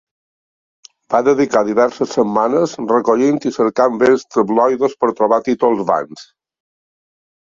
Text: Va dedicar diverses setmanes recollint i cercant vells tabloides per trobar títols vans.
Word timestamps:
Va 1.15 1.19
dedicar 1.27 1.61
diverses 1.67 2.15
setmanes 2.17 2.73
recollint 2.93 3.37
i 3.49 3.53
cercant 3.61 4.01
vells 4.05 4.27
tabloides 4.37 4.97
per 5.03 5.11
trobar 5.21 5.43
títols 5.53 5.85
vans. 5.93 6.25